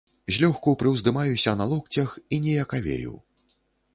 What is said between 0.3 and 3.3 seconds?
Злёгку прыўздымаюся на локцях і ніякавею.